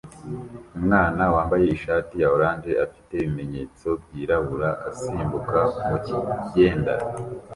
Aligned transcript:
Umwana 0.77 1.23
wambaye 1.33 1.65
ishati 1.75 2.13
ya 2.21 2.27
orange 2.35 2.71
afite 2.85 3.11
ibimenyetso 3.17 3.87
byirabura 4.03 4.69
asimbuka 4.89 5.59
mukigenda 5.87 6.93